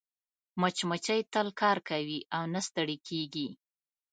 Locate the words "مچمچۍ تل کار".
0.61-1.77